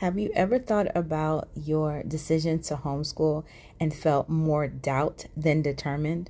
[0.00, 3.44] Have you ever thought about your decision to homeschool
[3.80, 6.28] and felt more doubt than determined?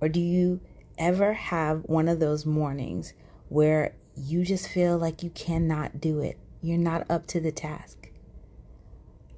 [0.00, 0.60] Or do you
[0.96, 3.12] ever have one of those mornings
[3.48, 6.38] where you just feel like you cannot do it?
[6.62, 8.10] You're not up to the task.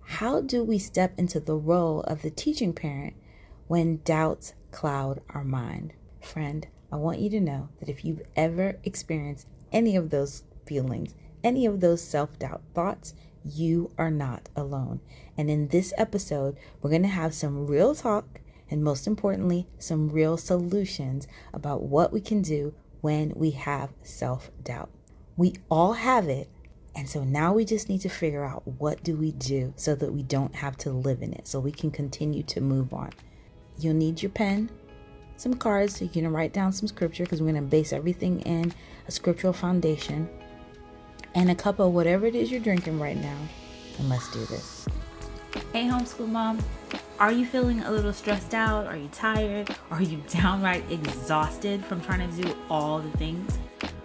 [0.02, 3.14] How do we step into the role of the teaching parent
[3.68, 5.94] when doubts cloud our mind?
[6.20, 11.14] Friend, I want you to know that if you've ever experienced any of those feelings,
[11.42, 13.14] any of those self doubt thoughts,
[13.46, 15.00] you are not alone.
[15.36, 20.08] And in this episode, we're going to have some real talk and, most importantly, some
[20.08, 24.90] real solutions about what we can do when we have self doubt.
[25.36, 26.48] We all have it.
[26.94, 30.12] And so now we just need to figure out what do we do so that
[30.12, 33.10] we don't have to live in it, so we can continue to move on.
[33.78, 34.70] You'll need your pen,
[35.36, 38.40] some cards so you can write down some scripture because we're going to base everything
[38.40, 38.72] in
[39.06, 40.28] a scriptural foundation
[41.36, 43.36] and a cup of whatever it is you're drinking right now.
[43.98, 44.86] And let's do this.
[45.72, 46.58] Hey, homeschool mom.
[47.20, 48.86] Are you feeling a little stressed out?
[48.86, 49.74] Are you tired?
[49.90, 53.58] Are you downright exhausted from trying to do all the things?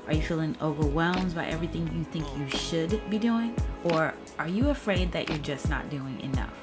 [0.08, 3.56] Are you feeling overwhelmed by everything you think you should be doing?
[3.86, 6.54] Or are you afraid that you're just not doing enough?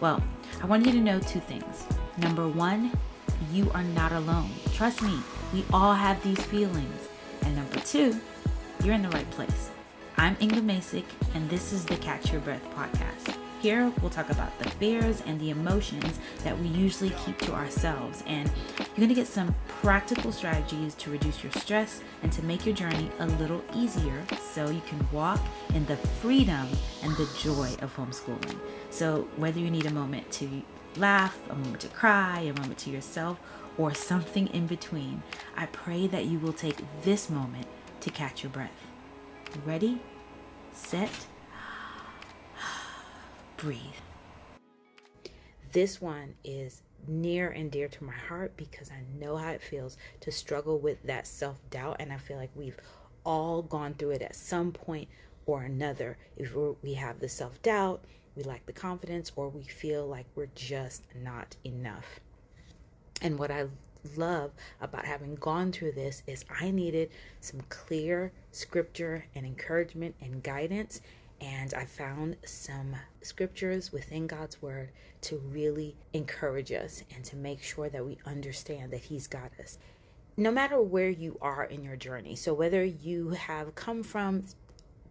[0.00, 0.22] Well,
[0.62, 1.86] I want you to know two things.
[2.18, 2.92] Number one,
[3.50, 4.50] you are not alone.
[4.74, 5.18] Trust me,
[5.54, 7.08] we all have these feelings.
[7.42, 8.20] And number two,
[8.84, 9.71] you're in the right place.
[10.22, 13.36] I'm Inga Masick, and this is the Catch Your Breath podcast.
[13.60, 18.22] Here, we'll talk about the fears and the emotions that we usually keep to ourselves.
[18.28, 18.48] And
[18.78, 22.72] you're going to get some practical strategies to reduce your stress and to make your
[22.72, 25.40] journey a little easier so you can walk
[25.74, 26.68] in the freedom
[27.02, 28.60] and the joy of homeschooling.
[28.90, 30.62] So, whether you need a moment to
[30.98, 33.40] laugh, a moment to cry, a moment to yourself,
[33.76, 35.24] or something in between,
[35.56, 37.66] I pray that you will take this moment
[38.02, 38.70] to catch your breath.
[39.66, 40.00] Ready,
[40.72, 41.26] set,
[43.56, 43.80] breathe.
[45.72, 49.96] This one is near and dear to my heart because I know how it feels
[50.20, 51.96] to struggle with that self doubt.
[51.98, 52.78] And I feel like we've
[53.24, 55.08] all gone through it at some point
[55.46, 56.18] or another.
[56.36, 58.04] If we have the self doubt,
[58.36, 62.20] we lack the confidence, or we feel like we're just not enough.
[63.20, 63.66] And what I
[64.16, 70.42] love about having gone through this is I needed some clear scripture and encouragement and
[70.42, 71.00] guidance.
[71.40, 74.90] And I found some scriptures within God's word
[75.22, 79.78] to really encourage us and to make sure that we understand that He's got us.
[80.36, 84.44] No matter where you are in your journey, so whether you have come from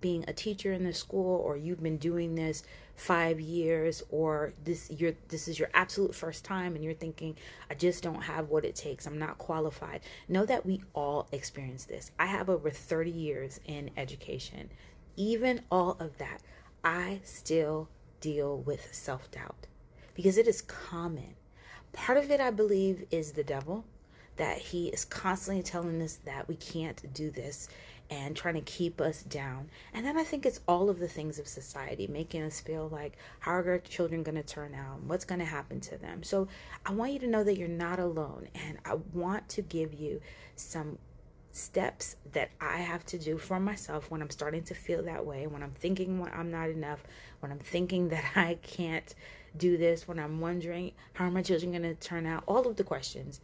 [0.02, 2.64] being a teacher in the school or you've been doing this
[2.96, 7.36] five years or this you're this is your absolute first time and you're thinking
[7.70, 9.06] i just don't have what it takes.
[9.06, 10.02] I'm not qualified.
[10.28, 12.12] Know that we all experience this.
[12.20, 14.70] I have over 30 years in education.
[15.16, 16.42] Even all of that
[16.84, 17.88] i still
[18.20, 19.68] deal with self-doubt
[20.16, 21.36] because it is common.
[21.94, 23.86] Part of it i believe is the devil
[24.38, 27.70] that he is constantly telling us that we can't do this
[28.12, 29.70] and trying to keep us down.
[29.94, 33.18] And then I think it's all of the things of society making us feel like
[33.40, 35.02] how are our children going to turn out?
[35.04, 36.22] What's going to happen to them?
[36.22, 36.50] So
[36.86, 38.50] I want you to know that you're not alone.
[38.54, 40.20] And I want to give you
[40.58, 40.98] some
[41.54, 45.48] steps that I have to do for myself when I'm starting to feel that way,
[45.48, 47.04] when I'm thinking I'm not enough,
[47.40, 49.16] when I'm thinking that I can't
[49.58, 52.76] do this, when I'm wondering how are my children going to turn out, all of
[52.76, 53.40] the questions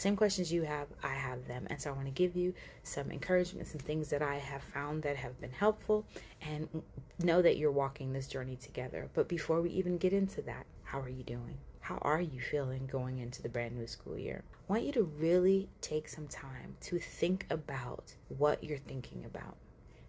[0.00, 1.66] same questions you have, I have them.
[1.68, 5.02] And so I want to give you some encouragement, some things that I have found
[5.02, 6.06] that have been helpful,
[6.40, 6.82] and
[7.22, 9.10] know that you're walking this journey together.
[9.12, 11.58] But before we even get into that, how are you doing?
[11.80, 14.42] How are you feeling going into the brand new school year?
[14.70, 19.58] I want you to really take some time to think about what you're thinking about.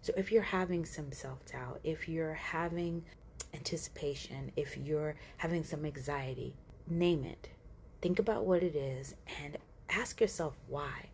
[0.00, 3.04] So if you're having some self doubt, if you're having
[3.52, 6.54] anticipation, if you're having some anxiety,
[6.88, 7.50] name it.
[8.00, 9.14] Think about what it is
[9.44, 9.58] and
[9.98, 11.08] ask yourself why.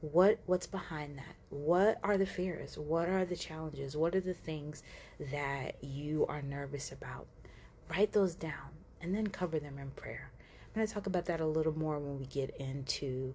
[0.00, 1.34] What what's behind that?
[1.50, 2.78] What are the fears?
[2.78, 3.96] What are the challenges?
[3.96, 4.82] What are the things
[5.32, 7.26] that you are nervous about?
[7.88, 8.70] Write those down
[9.00, 10.30] and then cover them in prayer.
[10.68, 13.34] I'm going to talk about that a little more when we get into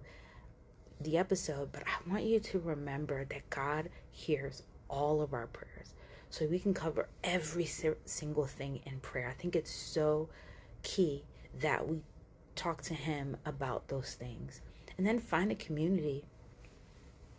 [1.00, 5.94] the episode but i want you to remember that god hears all of our prayers.
[6.30, 7.66] So we can cover every
[8.04, 9.28] single thing in prayer.
[9.28, 10.28] I think it's so
[10.82, 11.24] key
[11.60, 12.00] that we
[12.56, 14.60] talk to him about those things
[14.96, 16.24] and then find a community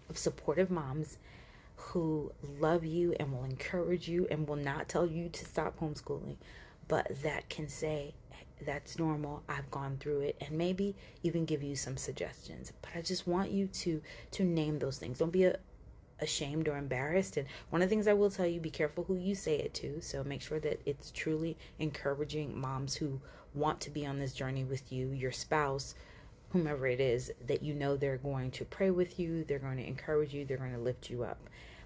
[0.10, 1.18] of supportive moms
[1.76, 6.38] who love you and will encourage you and will not tell you to stop homeschooling,
[6.88, 8.14] but that can say,
[8.66, 13.02] that's normal i've gone through it and maybe even give you some suggestions but i
[13.02, 14.02] just want you to
[14.32, 15.58] to name those things don't be a,
[16.20, 17.38] ashamed or embarrassed.
[17.38, 19.74] And one of the things I will tell you be careful who you say it
[19.76, 20.02] to.
[20.02, 23.20] So make sure that it's truly encouraging moms who
[23.54, 25.96] want to be on this journey with you, your spouse,
[26.50, 29.88] whomever it is, that you know they're going to pray with you, they're going to
[29.88, 31.40] encourage you, they're going to lift you up.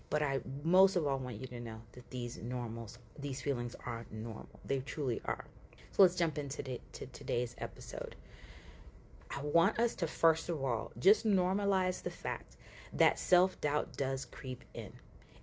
[0.10, 4.06] But I most of all want you to know that these normals, these feelings are
[4.12, 4.60] normal.
[4.66, 5.46] They truly are.
[5.92, 8.16] So let's jump into the, to today's episode.
[9.30, 12.56] I want us to first of all just normalize the fact
[12.92, 14.94] that self-doubt does creep in.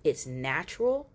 [0.02, 1.08] It's natural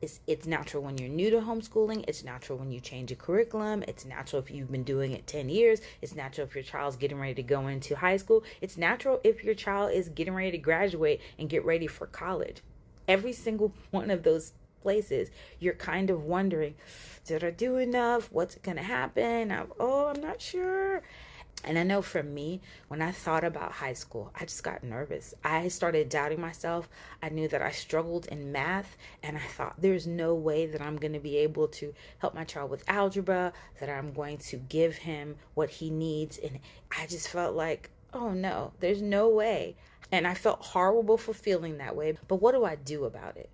[0.00, 3.82] it's it's natural when you're new to homeschooling it's natural when you change a curriculum
[3.88, 7.18] it's natural if you've been doing it 10 years it's natural if your child's getting
[7.18, 10.58] ready to go into high school it's natural if your child is getting ready to
[10.58, 12.62] graduate and get ready for college.
[13.06, 16.74] Every single one of those places you're kind of wondering
[17.26, 18.30] did i do enough?
[18.30, 19.50] What's going to happen?
[19.50, 21.02] I'm, oh i'm not sure
[21.64, 25.34] and I know for me, when I thought about high school, I just got nervous.
[25.42, 26.88] I started doubting myself.
[27.22, 30.96] I knew that I struggled in math, and I thought there's no way that I'm
[30.96, 34.96] going to be able to help my child with algebra, that I'm going to give
[34.96, 36.38] him what he needs.
[36.38, 36.60] And
[36.96, 39.76] I just felt like, oh no, there's no way.
[40.12, 42.16] And I felt horrible for feeling that way.
[42.28, 43.50] But what do I do about it?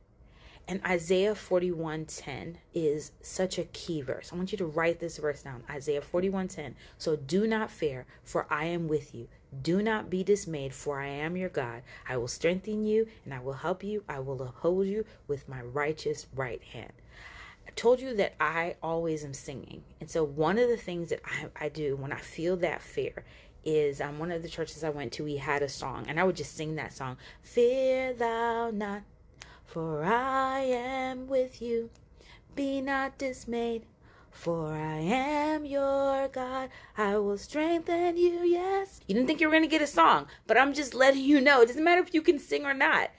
[0.66, 4.32] And Isaiah 41:10 is such a key verse.
[4.32, 5.62] I want you to write this verse down.
[5.68, 6.74] Isaiah 41:10.
[6.96, 9.28] So do not fear, for I am with you.
[9.62, 11.82] Do not be dismayed, for I am your God.
[12.08, 14.04] I will strengthen you and I will help you.
[14.08, 16.92] I will uphold you with my righteous right hand.
[17.66, 19.84] I told you that I always am singing.
[20.00, 23.24] And so one of the things that I, I do when I feel that fear
[23.64, 26.24] is um, one of the churches I went to, we had a song, and I
[26.24, 29.02] would just sing that song, Fear thou not,
[29.64, 31.90] for I am with you.
[32.54, 33.86] Be not dismayed,
[34.30, 36.70] for I am your God.
[36.96, 39.00] I will strengthen you, yes.
[39.06, 41.40] You didn't think you were going to get a song, but I'm just letting you
[41.40, 41.62] know.
[41.62, 43.10] It doesn't matter if you can sing or not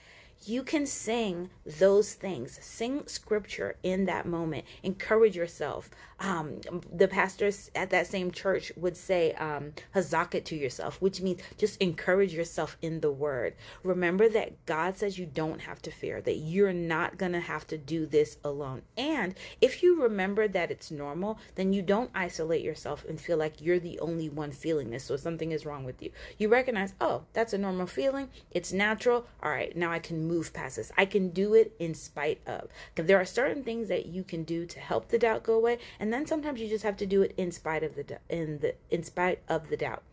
[0.44, 5.90] you can sing those things sing scripture in that moment encourage yourself
[6.20, 11.22] um, the pastors at that same church would say um, hazak it to yourself which
[11.22, 13.56] means just encourage yourself in the word.
[13.84, 17.78] Remember that god says you don't have to fear that you're not gonna have to
[17.78, 18.82] do this alone.
[18.98, 23.62] And if you remember that it's normal then you don't isolate yourself and feel like
[23.62, 26.12] you're the only one feeling this so something is wrong with you.
[26.38, 28.30] You recognize oh that's a normal feeling.
[28.52, 29.26] It's natural.
[29.44, 30.92] All right now i can move past this.
[30.98, 32.70] I can do it in spite of.
[32.96, 36.05] There are certain things that you can do to help the doubt go away, and
[36.12, 39.04] then sometimes you just have to do it in spite of the in the in
[39.04, 40.04] spite of the doubt.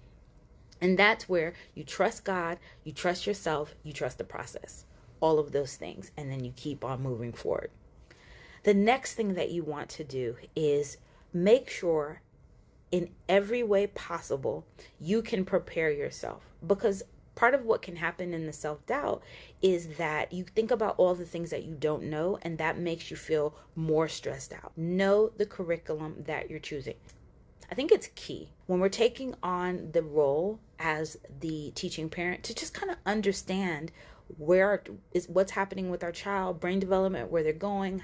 [0.80, 4.84] And that's where you trust God, you trust yourself, you trust the process.
[5.20, 7.70] All of those things, and then you keep on moving forward.
[8.64, 10.96] The next thing that you want to do is
[11.32, 12.20] make sure
[12.90, 14.66] in every way possible
[15.00, 17.02] you can prepare yourself because
[17.34, 19.23] part of what can happen in the self doubt
[19.61, 23.11] is that you think about all the things that you don't know, and that makes
[23.11, 24.73] you feel more stressed out.
[24.76, 26.94] Know the curriculum that you're choosing.
[27.70, 32.55] I think it's key when we're taking on the role as the teaching parent to
[32.55, 33.93] just kind of understand
[34.38, 34.82] where
[35.12, 38.02] is what's happening with our child, brain development, where they're going,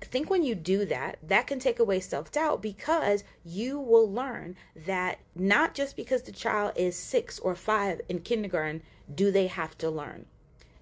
[0.00, 4.56] Think when you do that, that can take away self doubt because you will learn
[4.74, 8.82] that not just because the child is six or five in kindergarten
[9.14, 10.26] do they have to learn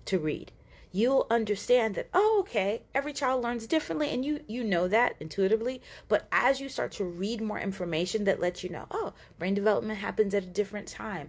[0.05, 0.53] to read.
[0.91, 5.83] You'll understand that, oh, okay, every child learns differently, and you you know that intuitively.
[6.09, 9.99] But as you start to read more information that lets you know, oh, brain development
[9.99, 11.29] happens at a different time.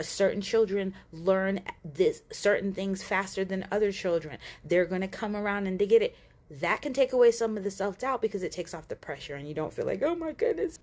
[0.00, 4.38] Certain children learn this certain things faster than other children.
[4.64, 6.16] They're going to come around and they get it
[6.50, 9.36] that can take away some of the self doubt because it takes off the pressure
[9.36, 10.78] and you don't feel like, oh my goodness.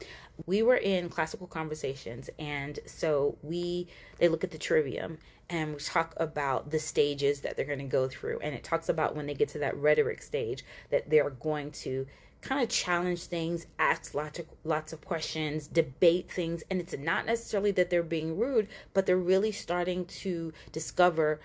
[0.45, 3.87] We were in classical conversations, and so we
[4.19, 5.17] they look at the trivium
[5.49, 8.89] and we talk about the stages that they're going to go through, and it talks
[8.89, 12.05] about when they get to that rhetoric stage that they're going to
[12.41, 17.25] kind of challenge things, ask lots of lots of questions, debate things, and it's not
[17.25, 21.41] necessarily that they're being rude, but they're really starting to discover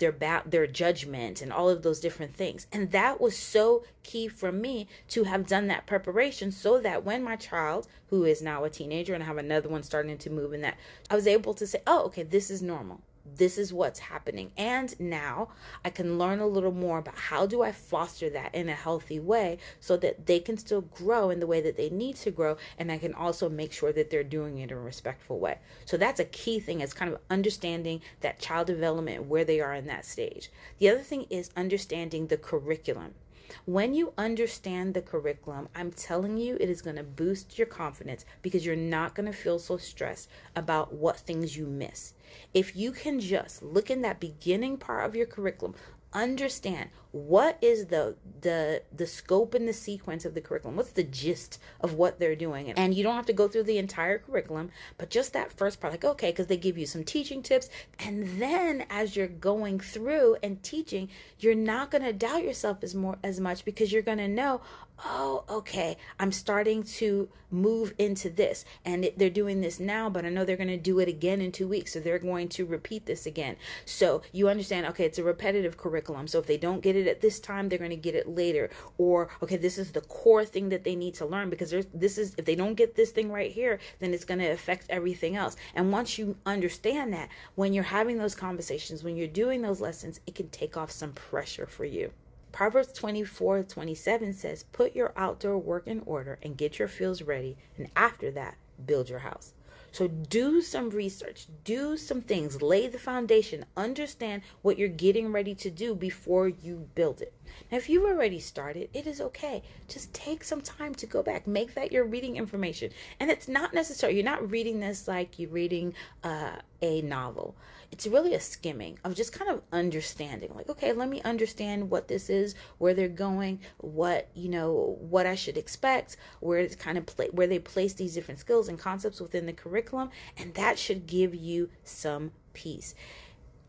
[0.00, 2.66] their ba- their judgment and all of those different things.
[2.72, 7.22] And that was so key for me to have done that preparation so that when
[7.22, 10.52] my child, who is now a teenager and I have another one starting to move
[10.52, 10.76] in that,
[11.08, 13.00] I was able to say, "Oh, okay, this is normal
[13.36, 14.52] this is what's happening.
[14.56, 15.48] And now
[15.84, 19.18] i can learn a little more about how do i foster that in a healthy
[19.18, 22.56] way so that they can still grow in the way that they need to grow
[22.78, 25.58] and i can also make sure that they're doing it in a respectful way.
[25.84, 29.74] So that's a key thing is kind of understanding that child development where they are
[29.74, 30.50] in that stage.
[30.78, 33.14] The other thing is understanding the curriculum
[33.64, 38.24] when you understand the curriculum, I'm telling you, it is going to boost your confidence
[38.42, 42.14] because you're not going to feel so stressed about what things you miss.
[42.54, 45.74] If you can just look in that beginning part of your curriculum,
[46.12, 51.02] understand what is the the the scope and the sequence of the curriculum what's the
[51.02, 54.70] gist of what they're doing and you don't have to go through the entire curriculum
[54.96, 58.40] but just that first part like okay because they give you some teaching tips and
[58.40, 61.08] then as you're going through and teaching
[61.40, 64.60] you're not going to doubt yourself as more as much because you're going to know
[65.04, 68.64] oh, okay, I'm starting to move into this.
[68.84, 71.40] And it, they're doing this now, but I know they're going to do it again
[71.40, 71.92] in two weeks.
[71.92, 73.56] So they're going to repeat this again.
[73.84, 76.28] So you understand, okay, it's a repetitive curriculum.
[76.28, 78.70] So if they don't get it at this time, they're going to get it later.
[78.98, 82.18] Or, okay, this is the core thing that they need to learn because there's, this
[82.18, 85.36] is, if they don't get this thing right here, then it's going to affect everything
[85.36, 85.56] else.
[85.74, 90.20] And once you understand that, when you're having those conversations, when you're doing those lessons,
[90.26, 92.12] it can take off some pressure for you.
[92.52, 97.56] Proverbs 24 27 says, Put your outdoor work in order and get your fields ready,
[97.76, 99.52] and after that, build your house.
[99.92, 105.54] So do some research, do some things, lay the foundation, understand what you're getting ready
[105.56, 107.34] to do before you build it.
[107.70, 109.62] Now, if you've already started, it is okay.
[109.88, 112.90] Just take some time to go back, make that your reading information.
[113.18, 117.56] And it's not necessary, you're not reading this like you're reading uh, a novel.
[117.92, 120.52] It's really a skimming of just kind of understanding.
[120.54, 125.26] Like okay let me understand what this is where they're going what you know what
[125.26, 128.78] i should expect where it's kind of play, where they place these different skills and
[128.78, 132.94] concepts within the curriculum and that should give you some peace.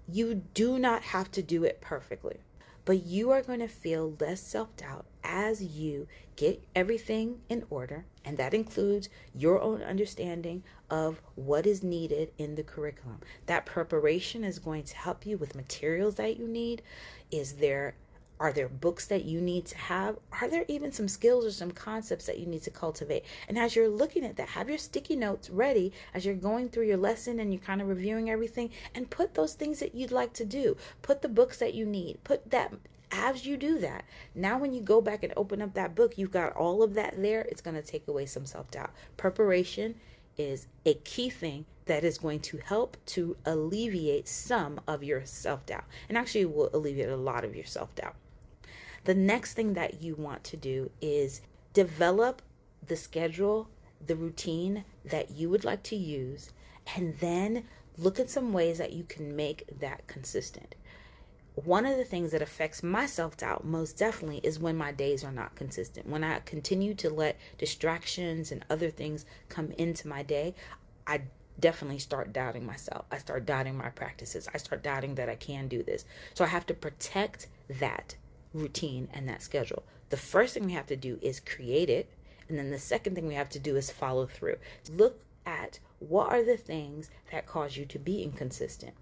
[0.08, 2.38] You do not have to do it perfectly
[2.92, 8.04] but you are going to feel less self doubt as you get everything in order,
[8.26, 13.22] and that includes your own understanding of what is needed in the curriculum.
[13.46, 16.82] That preparation is going to help you with materials that you need.
[17.32, 17.96] Is there
[18.42, 20.18] are there books that you need to have?
[20.42, 23.24] Are there even some skills or some concepts that you need to cultivate?
[23.48, 26.88] And as you're looking at that, have your sticky notes ready as you're going through
[26.88, 30.34] your lesson and you're kind of reviewing everything and put those things that you'd like
[30.34, 30.76] to do.
[31.04, 32.24] Put the books that you need.
[32.24, 32.74] Put that
[33.12, 36.32] as you do that, now when you go back and open up that book, you've
[36.32, 37.42] got all of that there.
[37.42, 38.92] It's going to take away some self doubt.
[39.18, 39.96] Preparation
[40.38, 45.66] is a key thing that is going to help to alleviate some of your self
[45.66, 48.16] doubt and actually will alleviate a lot of your self doubt.
[49.04, 51.42] The next thing that you want to do is
[51.74, 52.42] develop
[52.86, 53.70] the schedule,
[54.06, 56.52] the routine that you would like to use,
[56.96, 57.66] and then
[57.98, 60.76] look at some ways that you can make that consistent
[61.56, 65.24] one of the things that affects my self doubt most definitely is when my days
[65.24, 66.08] are not consistent.
[66.08, 70.56] When I continue to let distractions and other things come into my day,
[71.06, 71.22] I
[71.60, 73.06] definitely start doubting myself.
[73.12, 74.48] I start doubting my practices.
[74.54, 76.06] I start doubting that I can do this.
[76.34, 78.16] So I have to protect that
[78.54, 79.84] routine and that schedule.
[80.10, 82.12] The first thing we have to do is create it.
[82.50, 84.58] And then the second thing we have to do is follow through.
[84.90, 88.94] Look at what are the things that cause you to be inconsistent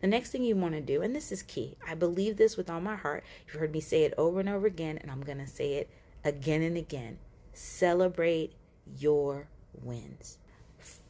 [0.00, 2.68] the next thing you want to do, and this is key, I believe this with
[2.68, 3.24] all my heart.
[3.46, 5.90] You've heard me say it over and over again, and I'm going to say it
[6.24, 7.18] again and again.
[7.52, 8.54] Celebrate
[8.98, 10.38] your wins.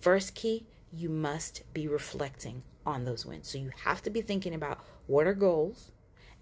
[0.00, 3.48] First key, you must be reflecting on those wins.
[3.48, 5.91] So you have to be thinking about what are goals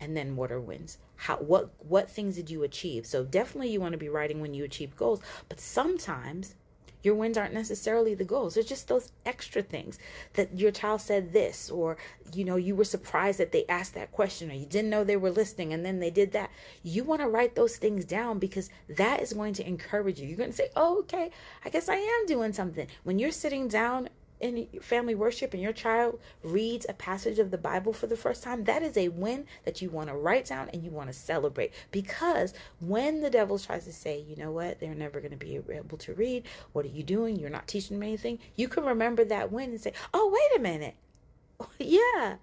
[0.00, 0.98] and then what are wins.
[1.16, 3.06] How what what things did you achieve?
[3.06, 6.54] So definitely you want to be writing when you achieve goals, but sometimes
[7.02, 8.54] your wins aren't necessarily the goals.
[8.54, 9.98] They're just those extra things
[10.34, 11.96] that your child said this, or
[12.34, 15.16] you know, you were surprised that they asked that question, or you didn't know they
[15.16, 16.50] were listening and then they did that.
[16.82, 20.28] You want to write those things down because that is going to encourage you.
[20.28, 21.30] You're going to say, Oh, okay,
[21.64, 22.86] I guess I am doing something.
[23.04, 24.08] When you're sitting down
[24.40, 28.42] in family worship and your child reads a passage of the Bible for the first
[28.42, 31.12] time, that is a win that you want to write down and you want to
[31.12, 31.72] celebrate.
[31.90, 35.60] Because when the devil tries to say, you know what, they're never going to be
[35.70, 37.36] able to read, what are you doing?
[37.36, 38.38] You're not teaching them anything.
[38.56, 40.94] You can remember that win and say, oh, wait a minute.
[41.78, 42.36] yeah,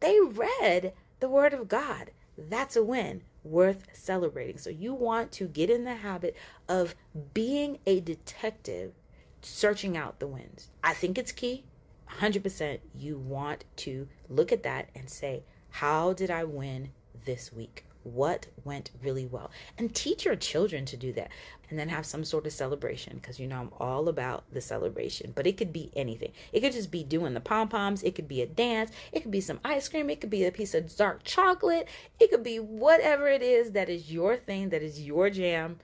[0.00, 2.10] they read the Word of God.
[2.36, 4.58] That's a win worth celebrating.
[4.58, 6.36] So you want to get in the habit
[6.68, 6.94] of
[7.34, 8.92] being a detective
[9.42, 10.68] searching out the wins.
[10.82, 11.64] I think it's key.
[12.18, 16.90] 100% you want to look at that and say, how did I win
[17.24, 17.84] this week?
[18.02, 19.50] What went really well?
[19.76, 21.30] And teach your children to do that.
[21.68, 25.32] And then have some sort of celebration because you know I'm all about the celebration.
[25.36, 26.32] But it could be anything.
[26.52, 28.02] It could just be doing the pom poms.
[28.02, 28.90] It could be a dance.
[29.12, 30.10] It could be some ice cream.
[30.10, 31.88] It could be a piece of dark chocolate.
[32.18, 35.78] It could be whatever it is that is your thing, that is your jam.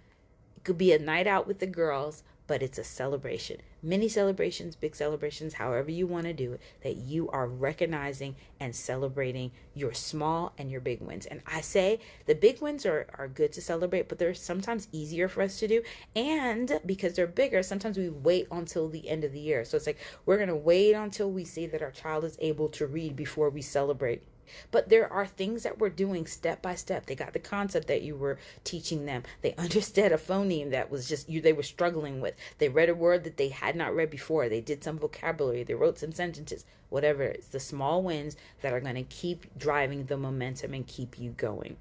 [0.56, 3.60] It could be a night out with the girls but it's a celebration.
[3.82, 8.74] Many celebrations, big celebrations, however you want to do it, that you are recognizing and
[8.74, 11.26] celebrating your small and your big wins.
[11.26, 15.28] And I say the big wins are, are good to celebrate, but they're sometimes easier
[15.28, 15.82] for us to do.
[16.14, 19.64] And because they're bigger, sometimes we wait until the end of the year.
[19.64, 22.68] So it's like we're going to wait until we see that our child is able
[22.70, 24.22] to read before we celebrate
[24.70, 27.06] But there are things that we're doing step by step.
[27.06, 29.22] They got the concept that you were teaching them.
[29.42, 32.34] They understood a phoneme that was just you they were struggling with.
[32.58, 34.48] They read a word that they had not read before.
[34.48, 35.62] They did some vocabulary.
[35.62, 36.64] They wrote some sentences.
[36.88, 37.22] Whatever.
[37.22, 41.30] It's the small wins that are going to keep driving the momentum and keep you
[41.30, 41.76] going.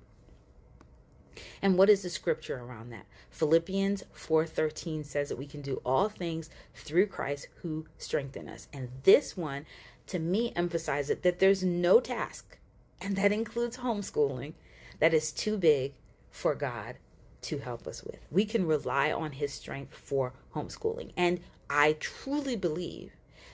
[1.61, 3.05] And what is the scripture around that?
[3.29, 8.67] Philippians 4:13 says that we can do all things through Christ who strengthen us.
[8.71, 9.65] And this one
[10.07, 12.57] to me emphasize it that there's no task,
[13.01, 14.53] and that includes homeschooling,
[14.99, 15.93] that is too big
[16.31, 16.97] for God
[17.41, 18.19] to help us with.
[18.31, 21.11] We can rely on his strength for homeschooling.
[21.15, 23.11] And I truly believe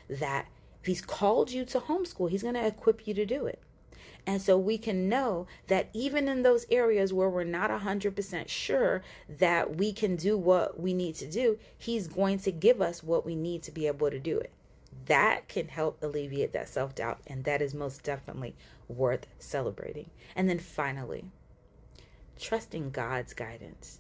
[0.10, 0.48] that
[0.82, 3.62] if he's called you to homeschool, he's going to equip you to do it.
[4.26, 9.02] And so we can know that even in those areas where we're not 100% sure
[9.28, 13.26] that we can do what we need to do, He's going to give us what
[13.26, 14.52] we need to be able to do it.
[15.06, 18.56] That can help alleviate that self doubt, and that is most definitely
[18.88, 20.10] worth celebrating.
[20.36, 21.26] And then finally,
[22.40, 24.00] trusting God's guidance.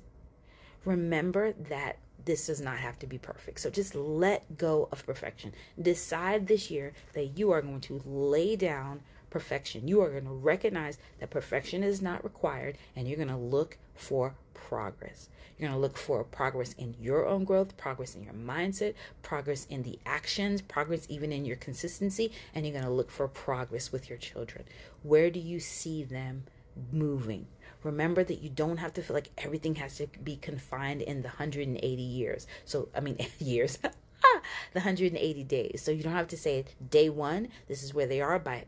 [0.85, 3.59] Remember that this does not have to be perfect.
[3.59, 5.53] So just let go of perfection.
[5.81, 9.87] Decide this year that you are going to lay down perfection.
[9.87, 13.79] You are going to recognize that perfection is not required and you're going to look
[13.95, 15.29] for progress.
[15.57, 19.65] You're going to look for progress in your own growth, progress in your mindset, progress
[19.69, 23.91] in the actions, progress even in your consistency, and you're going to look for progress
[23.91, 24.65] with your children.
[25.03, 26.43] Where do you see them
[26.91, 27.47] moving?
[27.83, 31.29] Remember that you don't have to feel like everything has to be confined in the
[31.29, 32.47] 180 years.
[32.65, 33.77] So, I mean, years.
[34.73, 35.81] the 180 days.
[35.83, 38.65] So you don't have to say day one, this is where they are by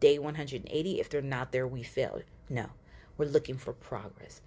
[0.00, 2.70] day 180 if they're not there we failed no
[3.18, 4.40] we're looking for progress.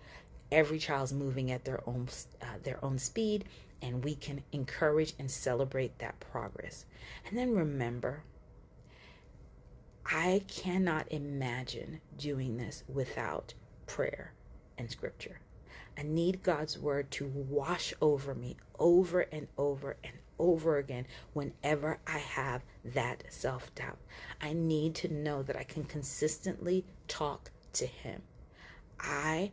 [0.50, 2.08] Every child's moving at their own
[2.42, 3.46] uh, their own speed
[3.82, 6.86] and we can encourage and celebrate that progress.
[7.28, 8.24] And then remember
[10.04, 13.54] i cannot imagine doing this without
[13.86, 14.34] prayer
[14.78, 15.40] and scripture.
[15.98, 22.00] I need god's word to wash over me over and over and over again whenever
[22.08, 24.00] I have that self doubt.
[24.42, 28.24] I need to know that I can consistently talk to Him.
[29.00, 29.52] I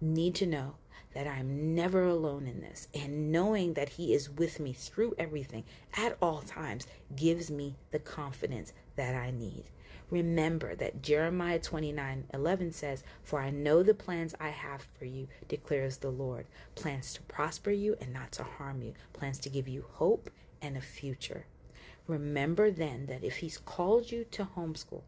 [0.00, 0.74] need to know
[1.14, 2.88] that I'm never alone in this.
[2.92, 5.64] And knowing that He is with me through everything
[5.96, 9.64] at all times gives me the confidence that I need.
[10.14, 15.26] Remember that Jeremiah 29 11 says, For I know the plans I have for you,
[15.48, 16.46] declares the Lord
[16.76, 20.30] plans to prosper you and not to harm you, plans to give you hope
[20.62, 21.46] and a future.
[22.06, 25.02] Remember then that if He's called you to homeschool,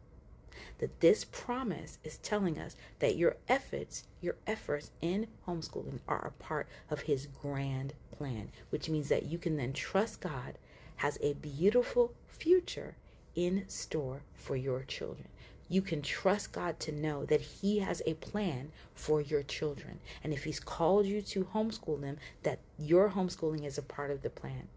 [0.79, 6.43] that this promise is telling us that your efforts, your efforts in homeschooling are a
[6.43, 10.59] part of his grand plan, which means that you can then trust God
[10.97, 12.97] has a beautiful future
[13.37, 15.29] in store for your children.
[15.69, 19.99] You can trust God to know that He has a plan for your children.
[20.25, 24.23] And if He's called you to homeschool them, that your homeschooling is a part of
[24.23, 24.69] the plan.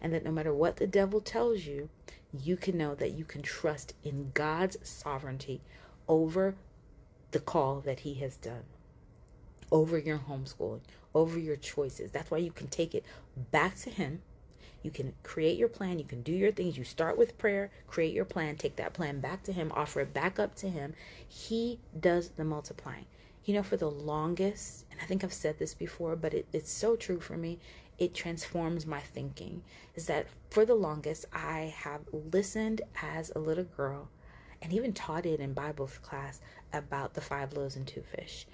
[0.00, 1.88] And that no matter what the devil tells you,
[2.38, 5.60] you can know that you can trust in God's sovereignty
[6.08, 6.54] over
[7.32, 8.64] the call that He has done,
[9.70, 10.80] over your homeschooling,
[11.14, 12.10] over your choices.
[12.10, 13.04] That's why you can take it
[13.50, 14.22] back to Him
[14.82, 15.98] you can create your plan.
[15.98, 16.78] You can do your things.
[16.78, 20.14] You start with prayer, create your plan, take that plan back to Him, offer it
[20.14, 20.94] back up to Him.
[21.28, 23.06] He does the multiplying.
[23.44, 26.70] You know, for the longest, and I think I've said this before, but it, it's
[26.70, 27.58] so true for me,
[27.98, 29.62] it transforms my thinking.
[29.94, 34.08] Is that for the longest, I have listened as a little girl
[34.62, 36.40] and even taught it in Bible class
[36.72, 38.46] about the five loaves and two fish.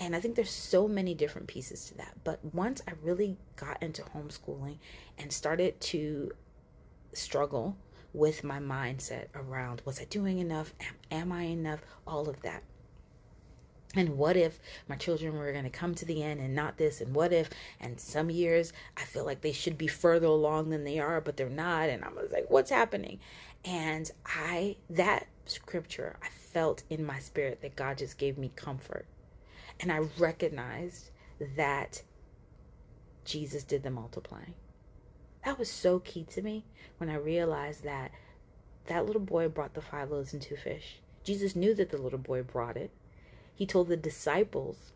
[0.00, 2.14] And I think there's so many different pieces to that.
[2.24, 4.78] But once I really got into homeschooling
[5.18, 6.32] and started to
[7.12, 7.76] struggle
[8.12, 10.72] with my mindset around was I doing enough?
[10.80, 11.80] Am, am I enough?
[12.06, 12.62] All of that.
[13.96, 17.00] And what if my children were going to come to the end and not this?
[17.00, 20.82] And what if, and some years I feel like they should be further along than
[20.82, 21.88] they are, but they're not.
[21.88, 23.20] And I was like, what's happening?
[23.64, 29.06] And I, that scripture, I felt in my spirit that God just gave me comfort
[29.80, 31.10] and I recognized
[31.56, 32.02] that
[33.24, 34.54] Jesus did the multiplying.
[35.44, 36.64] That was so key to me
[36.98, 38.10] when I realized that
[38.86, 41.00] that little boy brought the five loaves and two fish.
[41.22, 42.90] Jesus knew that the little boy brought it.
[43.54, 44.92] He told the disciples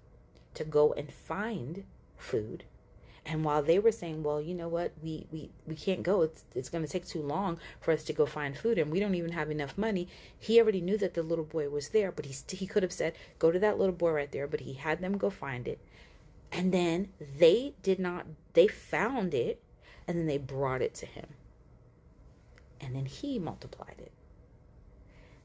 [0.55, 1.85] to go and find
[2.17, 2.65] food
[3.29, 6.45] and while they were saying, well, you know what, we, we, we can't go, it's,
[6.55, 9.15] it's going to take too long for us to go find food, and we don't
[9.15, 12.35] even have enough money, he already knew that the little boy was there, but he,
[12.57, 15.19] he could have said, go to that little boy right there, but he had them
[15.19, 15.79] go find it.
[16.51, 19.63] And then they did not, they found it,
[20.07, 21.27] and then they brought it to him.
[22.81, 24.13] And then he multiplied it.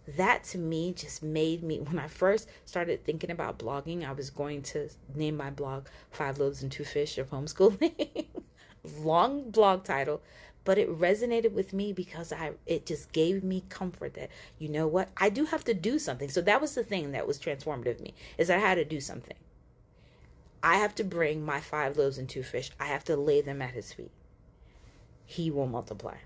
[0.08, 4.30] That to me just made me when i first started thinking about blogging i was
[4.30, 8.26] going to name my blog five loaves and two fish of homeschooling
[9.02, 10.22] long blog title
[10.66, 14.88] but it resonated with me because I it just gave me comfort that you know
[14.88, 16.30] what I do have to do something.
[16.30, 19.36] So that was the thing that was transformative me is I had to do something.
[20.62, 22.72] I have to bring my five loaves and two fish.
[22.80, 24.12] I have to lay them at his feet.
[25.26, 26.18] He will multiply.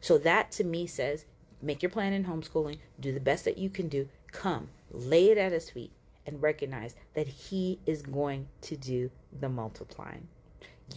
[0.00, 1.26] So that to me says
[1.62, 5.38] make your plan in homeschooling, do the best that you can do, come, lay it
[5.38, 5.92] at his feet
[6.26, 10.28] and recognize that he is going to do the multiplying.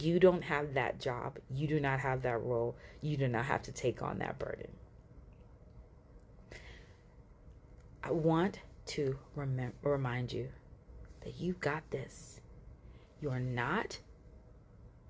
[0.00, 1.38] You don't have that job.
[1.50, 2.76] You do not have that role.
[3.00, 4.70] You do not have to take on that burden.
[8.02, 10.48] I want to rem- remind you
[11.22, 12.40] that you got this.
[13.20, 13.98] You're not,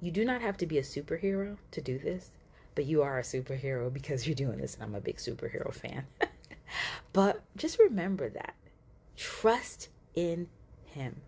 [0.01, 2.31] you do not have to be a superhero to do this,
[2.75, 6.07] but you are a superhero because you're doing this, and I'm a big superhero fan.
[7.13, 8.55] but just remember that.
[9.17, 10.49] Trust in
[10.87, 11.21] Him,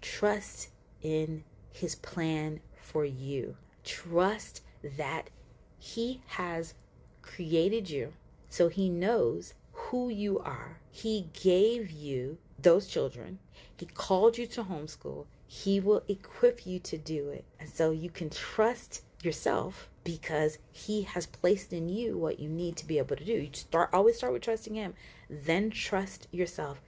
[0.00, 0.68] trust
[1.02, 3.56] in His plan for you.
[3.84, 4.62] Trust
[4.96, 5.30] that
[5.78, 6.74] He has
[7.22, 8.12] created you
[8.54, 10.78] so He knows who you are.
[10.90, 13.40] He gave you those children,
[13.76, 15.26] He called you to homeschool.
[15.46, 17.44] He will equip you to do it.
[17.58, 22.76] And so you can trust yourself because he has placed in you what you need
[22.76, 23.32] to be able to do.
[23.32, 24.94] You start always start with trusting him,
[25.28, 26.80] then trust yourself,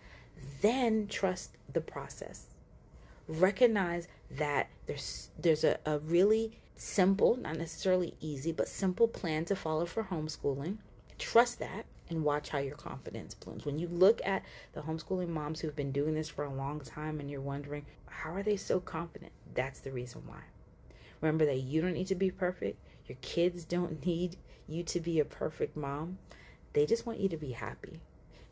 [0.61, 2.47] then trust the process
[3.29, 9.57] recognize that there's there's a, a really simple, not necessarily easy, but simple plan to
[9.57, 10.77] follow for homeschooling.
[11.19, 13.65] Trust that and watch how your confidence blooms.
[13.65, 17.19] When you look at the homeschooling moms who've been doing this for a long time
[17.19, 19.33] and you're wondering, how are they so confident?
[19.55, 20.41] That's the reason why.
[21.21, 22.79] Remember that you don't need to be perfect.
[23.09, 24.37] Your kids don't need
[24.69, 26.19] you to be a perfect mom.
[26.73, 28.01] They just want you to be happy.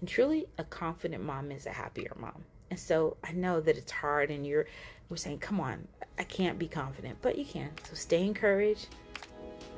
[0.01, 2.45] And truly, a confident mom is a happier mom.
[2.71, 4.67] And so I know that it's hard and you're
[5.11, 5.87] we're saying, come on,
[6.19, 7.71] I can't be confident, but you can.
[7.85, 8.89] So stay encouraged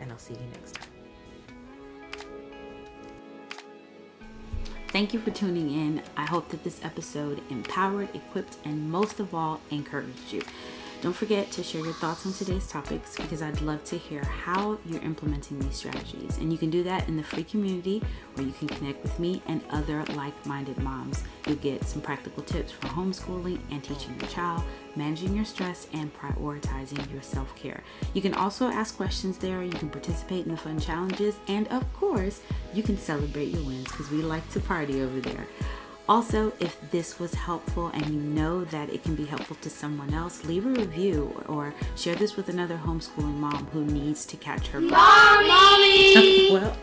[0.01, 0.89] and I'll see you next time.
[4.89, 6.03] Thank you for tuning in.
[6.17, 10.43] I hope that this episode empowered, equipped, and most of all, encouraged you.
[11.03, 14.79] Don't forget to share your thoughts on today's topics because I'd love to hear how
[14.87, 16.39] you're implementing these strategies.
[16.39, 18.03] And you can do that in the free community
[18.35, 21.23] where you can connect with me and other like minded moms.
[21.47, 24.63] You'll get some practical tips for homeschooling and teaching your child,
[24.97, 27.85] managing your stress, and prioritizing your self care.
[28.15, 31.93] You can also ask questions there, you can participate in the fun challenges, and of
[31.93, 32.41] course,
[32.73, 35.47] you can celebrate your wins because we like to party over there.
[36.09, 40.15] Also, if this was helpful and you know that it can be helpful to someone
[40.15, 44.69] else, leave a review or share this with another homeschooling mom who needs to catch
[44.69, 44.93] her breath.
[44.93, 46.51] Mommy!
[46.53, 46.77] well,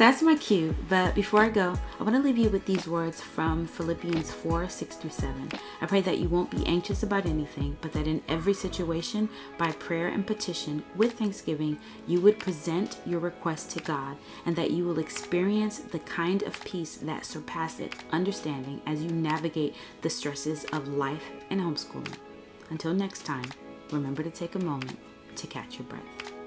[0.00, 3.20] that's my cue, but before I go, I want to leave you with these words
[3.20, 5.50] from Philippians 4 6 through 7.
[5.82, 9.72] I pray that you won't be anxious about anything, but that in every situation, by
[9.72, 14.86] prayer and petition, with thanksgiving, you would present your request to God, and that you
[14.86, 20.88] will experience the kind of peace that surpasses understanding as you navigate the stresses of
[20.88, 22.16] life and homeschooling.
[22.70, 23.50] Until next time,
[23.90, 24.98] remember to take a moment
[25.36, 26.39] to catch your breath.